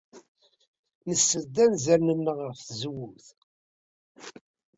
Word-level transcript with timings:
Nessed-d 1.07 1.55
anzaren-nneɣ 1.65 2.37
ɣef 2.47 2.59
tzewwut. 2.61 3.27